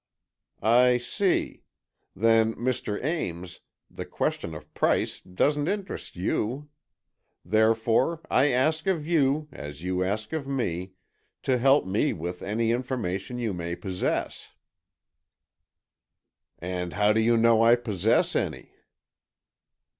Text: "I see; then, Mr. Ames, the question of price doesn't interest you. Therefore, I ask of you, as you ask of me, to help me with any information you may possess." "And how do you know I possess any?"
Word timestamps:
"I 0.63 0.97
see; 0.97 1.61
then, 2.15 2.55
Mr. 2.55 2.97
Ames, 3.05 3.59
the 3.87 4.03
question 4.03 4.55
of 4.55 4.73
price 4.73 5.19
doesn't 5.19 5.67
interest 5.67 6.15
you. 6.15 6.69
Therefore, 7.45 8.21
I 8.27 8.47
ask 8.47 8.87
of 8.87 9.05
you, 9.05 9.47
as 9.51 9.83
you 9.83 10.03
ask 10.03 10.33
of 10.33 10.47
me, 10.47 10.93
to 11.43 11.59
help 11.59 11.85
me 11.85 12.13
with 12.13 12.41
any 12.41 12.71
information 12.71 13.37
you 13.37 13.53
may 13.53 13.75
possess." 13.75 14.53
"And 16.57 16.93
how 16.93 17.13
do 17.13 17.19
you 17.19 17.37
know 17.37 17.61
I 17.61 17.75
possess 17.75 18.35
any?" 18.35 18.71